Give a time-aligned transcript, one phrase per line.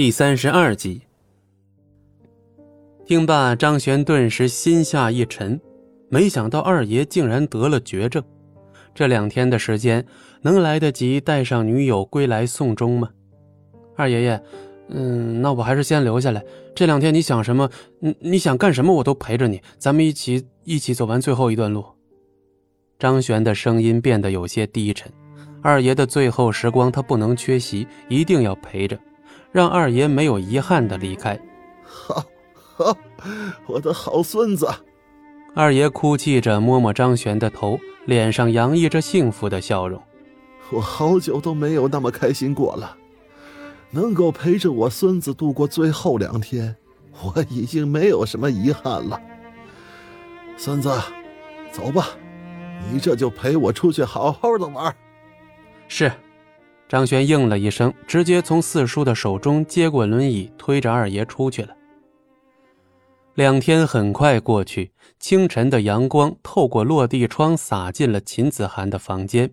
[0.00, 1.02] 第三十二集，
[3.04, 5.60] 听罢，张璇顿时心下一沉，
[6.08, 8.24] 没想到二爷竟然得了绝症。
[8.94, 10.02] 这两天的时间，
[10.40, 13.10] 能来得及带上女友归来送终吗？
[13.94, 14.42] 二爷爷，
[14.88, 16.42] 嗯，那我还是先留下来。
[16.74, 17.68] 这两天你想什么？
[17.98, 19.60] 你你想干什么，我都陪着你。
[19.76, 21.84] 咱们一起一起走完最后一段路。
[22.98, 25.12] 张璇的声音变得有些低沉。
[25.60, 28.98] 二爷的最后时光，他不能缺席，一定要陪着。
[29.52, 31.38] 让二爷没有遗憾的离开。
[31.82, 32.96] 好，好，
[33.66, 34.68] 我的好孙子。
[35.54, 40.00] 二爷哭泣着摸摸张璇的头，脸上洋溢着幸福的笑容。
[40.70, 42.96] 我好久都没有那么开心过了，
[43.90, 46.76] 能够陪着我孙子度过最后两天，
[47.24, 49.20] 我已经没有什么遗憾了。
[50.56, 50.88] 孙子，
[51.72, 52.10] 走吧，
[52.92, 54.94] 你这就陪我出去好好的玩。
[55.88, 56.12] 是。
[56.90, 61.68] 张轩应了一声，直接从四叔的手中接过轮椅，推着二爷出去了。
[63.34, 69.48] 两天很快过去，清晨的阳光透过落地窗洒进了秦子涵的房间。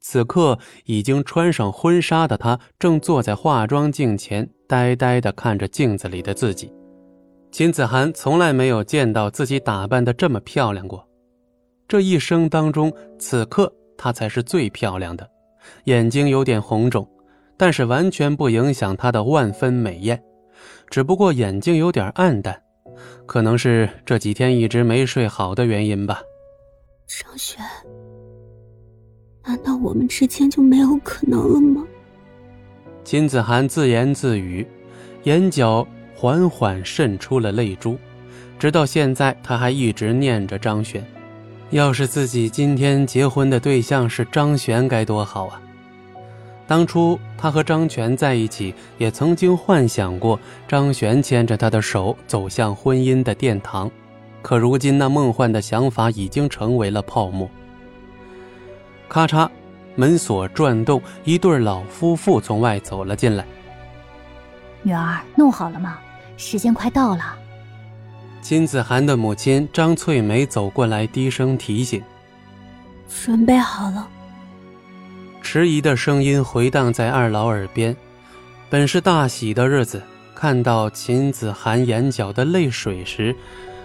[0.00, 6.70] 此刻，已经穿上婚纱的她正坐在化妆镜前，呆呆地看着镜子里的自己。
[7.50, 11.08] 秦子涵从来没有见到自己打扮的这么漂亮过，
[11.88, 15.26] 这一生当中，此刻她才是最漂亮的。
[15.84, 17.08] 眼睛有点红肿，
[17.56, 20.22] 但是完全不影响她的万分美艳，
[20.90, 22.62] 只不过眼睛有点暗淡，
[23.26, 26.20] 可能是这几天一直没睡好的原因吧。
[27.06, 27.64] 张璇，
[29.44, 31.84] 难道我们之间就没有可能了吗？
[33.02, 34.66] 金子涵自言自语，
[35.22, 37.96] 眼角缓缓渗出了泪珠，
[38.58, 41.02] 直到现在，他还一直念着张璇。
[41.70, 45.60] 要是自己今天结婚的对象是张璇，该多好啊！
[46.66, 53.90] 当初他和张全在一起，也曾经幻想过张璇牵着他的手走向婚姻的殿堂，
[54.40, 57.48] 可如今那梦幻的想法已经成为了泡沫。
[59.06, 59.48] 咔嚓，
[59.94, 63.44] 门锁转动，一对老夫妇从外走了进来。
[64.82, 65.98] 女儿，弄好了吗？
[66.38, 67.36] 时间快到了。
[68.48, 72.02] 金子涵的母亲张翠梅走过来，低声提醒
[73.06, 74.08] ：“准备好了。”
[75.44, 77.94] 迟疑的声音回荡在二老耳边。
[78.70, 80.02] 本是大喜的日子，
[80.34, 83.36] 看到秦子涵眼角的泪水时，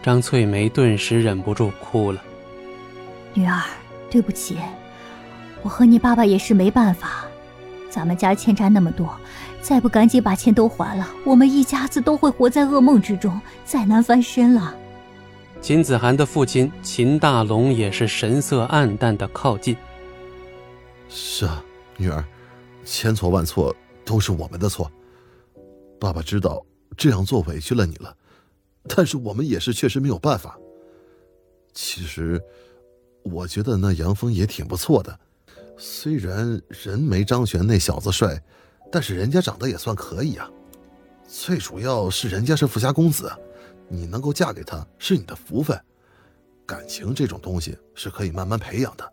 [0.00, 2.22] 张翠梅顿时忍不住哭了。
[3.32, 3.60] 女儿，
[4.08, 4.58] 对不起，
[5.64, 7.24] 我和你爸爸也是没办法，
[7.90, 9.12] 咱们家欠债那么多。
[9.64, 14.76] 再不赶紧把钱都还了，我们一家子都会活在噩梦之中，再难翻身了。
[15.62, 19.74] 秦子涵的父亲秦大龙也是神色暗淡的靠近。
[21.08, 21.64] 是啊，
[21.96, 22.22] 女儿，
[22.84, 24.92] 千错万错都是我们的错。
[25.98, 26.62] 爸爸知道
[26.94, 28.14] 这样做委屈了你了，
[28.86, 30.58] 但是我们也是确实没有办法。
[31.72, 32.38] 其实，
[33.22, 35.18] 我觉得那杨峰也挺不错的，
[35.78, 38.38] 虽然人没张璇那小子帅。
[38.94, 40.48] 但是人家长得也算可以啊，
[41.26, 43.28] 最主要是人家是富家公子，
[43.88, 45.76] 你能够嫁给他是你的福分。
[46.64, 49.12] 感情这种东西是可以慢慢培养的，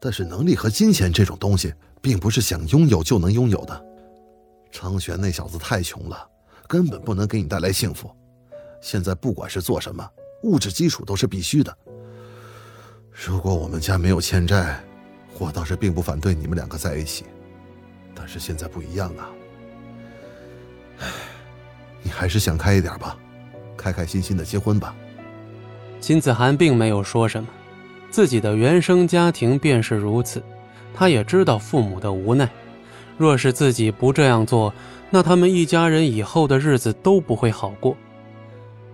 [0.00, 3.84] 但是能力和金钱这种东西，并不是想拥有就能拥有的。
[4.70, 6.26] 张璇那小子太穷了，
[6.66, 8.10] 根本不能给你带来幸福。
[8.80, 10.08] 现在不管是做什么，
[10.44, 11.76] 物质基础都是必须的。
[13.10, 14.82] 如果我们家没有欠债，
[15.38, 17.26] 我倒是并不反对你们两个在一起。
[18.24, 19.30] 但是现在不一样啊！
[21.00, 21.06] 唉，
[22.04, 23.18] 你还是想开一点吧，
[23.76, 24.94] 开开心心的结婚吧。
[25.98, 27.48] 秦子涵并没有说什么，
[28.10, 30.40] 自己的原生家庭便是如此，
[30.94, 32.48] 他也知道父母的无奈。
[33.18, 34.72] 若是自己不这样做，
[35.10, 37.96] 那他们一家人以后的日子都不会好过。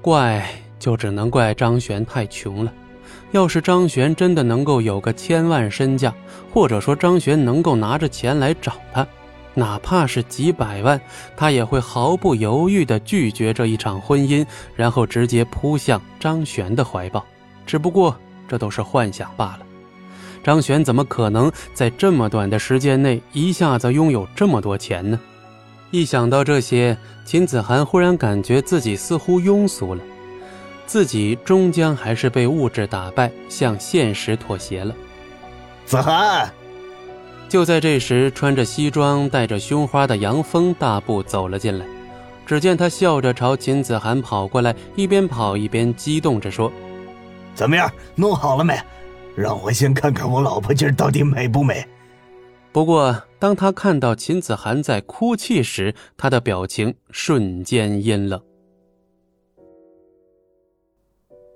[0.00, 0.42] 怪
[0.78, 2.72] 就只能怪张璇太穷了。
[3.30, 6.14] 要是张璇真的能够有个千万身价，
[6.52, 9.06] 或者说张璇能够拿着钱来找他，
[9.54, 11.00] 哪怕是几百万，
[11.36, 17.24] 他也会毫不犹豫地拒绝这一场婚姻，然后直接扑向张璇的怀抱。
[17.66, 18.16] 只不过
[18.46, 19.60] 这都是幻想罢了。
[20.42, 25.20] 张璇怎么可能在这么短的时间内一下子拥有这么多钱呢？
[25.90, 30.02] 一想到这些，秦子涵忽然感觉自己似乎庸俗了。
[30.88, 34.94] 自己终将还是被物质打败，向现实妥协了。
[35.84, 36.50] 子涵，
[37.46, 41.84] 就在这时，穿着西装、带着胸花的杨峰大步走了进来。
[42.46, 46.72] 只见他笑着朝秦子涵跑过来，一边跑一边激动着说
[47.54, 48.74] ：“怎么样，弄好了没？
[49.36, 51.86] 让我先看看我老婆今儿到底美不美。”
[52.72, 58.40] 不过，当他看到秦子涵在哭泣时，他的表情瞬间阴冷。